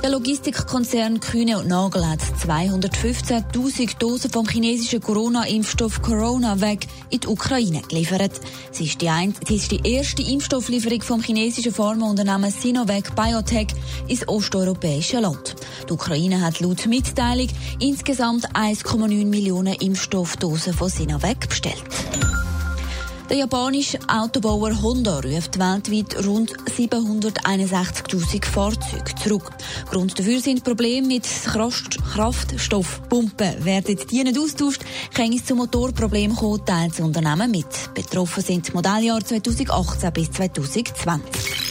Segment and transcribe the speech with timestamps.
[0.00, 7.82] Der Logistikkonzern Kühne und Nagel hat 215.000 Dosen vom chinesischen Corona-Impfstoff CoronaVac in die Ukraine
[7.82, 8.30] geliefert.
[8.70, 9.02] Es ist
[9.50, 13.74] ist die erste Impfstofflieferung vom chinesischen Pharmaunternehmen Sinovac Biotech
[14.06, 15.56] ins osteuropäische Land.
[15.88, 17.48] Die Ukraine hat laut Mitteilung
[17.80, 22.37] insgesamt 1,9 Millionen Impfstoffdosen von Sinovac bestellt.
[23.28, 29.50] Der japanische Autobauer Honda ruft weltweit rund 761.000 Fahrzeuge zurück.
[29.90, 33.66] Grund dafür sind Probleme mit Kraftstoffpumpen.
[33.66, 37.66] Werden die nicht austauscht, kann es zu Motorproblemen kommen, teilt das Unternehmen mit.
[37.94, 41.67] Betroffen sind Modelljahre 2018 bis 2020.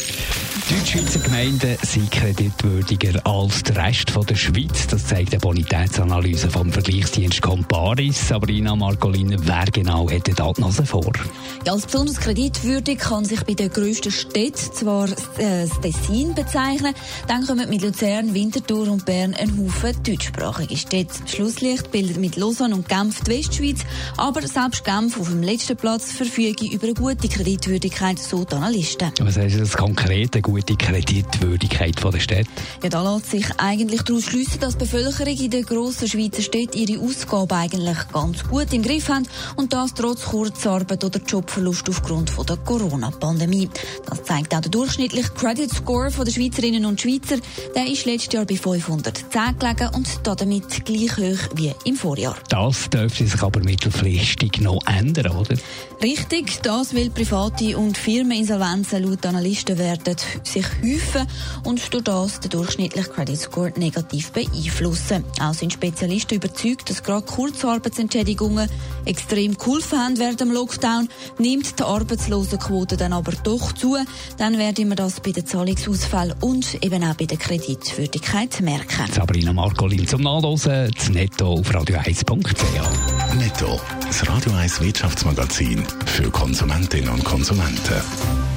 [0.70, 4.88] Deutschschweizer Gemeinden sind kreditwürdiger als der Rest der Schweiz.
[4.88, 8.28] Das zeigt eine Bonitätsanalyse vom Vergleichsdienst Comparis.
[8.28, 11.14] Sabrina Marcolin, wer genau da die Nase vor?
[11.66, 16.94] Ja, als besonders kreditwürdig kann sich bei den grössten Städten zwar äh, das Tessin bezeichnen,
[17.30, 21.14] dann kommen mit Luzern, Winterthur und Bern ein Haufen deutschsprachige Städte.
[21.28, 23.86] Schlusslicht bildet mit Lausanne und Genf die Westschweiz,
[24.18, 29.12] aber selbst Genf auf dem letzten Platz verfüge über eine gute Kreditwürdigkeit, so die Analysten.
[29.22, 30.36] Was heißt das konkret?
[30.42, 32.50] gute Kreditwürdigkeit der Städte?
[32.83, 36.78] Ja, da lässt sich eigentlich daraus schliessen, dass die Bevölkerung in den grossen Schweizer Städten
[36.78, 42.29] ihre Ausgaben eigentlich ganz gut im Griff haben und das trotz Kurzarbeit oder Jobverlust aufgrund
[42.29, 43.69] von der Corona-Pandemie.
[44.06, 47.38] Das zeigt auch der durchschnittliche Credit Score der Schweizerinnen und Schweizer.
[47.75, 52.35] Der ist letztes Jahr bei 510 gelegen und damit gleich hoch wie im Vorjahr.
[52.50, 55.56] Das dürfte sich aber mittelfristig noch ändern, oder?
[56.01, 60.16] Richtig, das will private und Firmeninsolvenzen laut Analysten werden
[60.47, 61.28] sich häufen
[61.63, 65.24] und durch das den durchschnittlichen Credit Score negativ beeinflussen.
[65.41, 68.69] Auch sind Spezialisten überzeugt, dass gerade Kurzarbeitsentschädigungen
[69.06, 71.09] extrem geholfen haben während dem Lockdown.
[71.38, 73.97] Nimmt die Arbeitslosenquote dann aber doch zu,
[74.38, 79.12] dann werden wir das bei den Zahlungsausfällen und eben auch bei der Kreditwürdigkeit merken.
[79.14, 83.35] Sabrina Marcolin zum Nachlesen, das Netto auf radio1.ch.
[83.35, 88.56] Netto, das Radio 1 Wirtschaftsmagazin für Konsumentinnen und Konsumenten.